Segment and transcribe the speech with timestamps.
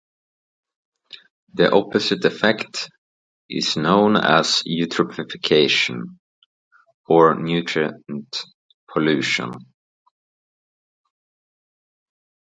[1.53, 2.89] The opposite effect
[3.47, 6.17] is known as eutrophication
[7.05, 8.43] or nutrient
[8.91, 9.51] pollution.